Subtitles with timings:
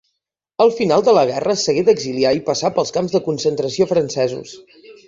[0.63, 4.61] Al final de la guerra s'hagué d'exiliar i passà pels camps de concentració francesos.